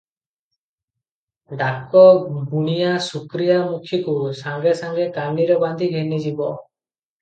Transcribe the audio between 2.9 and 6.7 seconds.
ଶୁକ୍ରିଆ ମୁଖୀକୁ, ସାଙ୍ଗେ ସାଙ୍ଗେ କାନିରେ ବାନ୍ଧି ଘେନିଯିବ।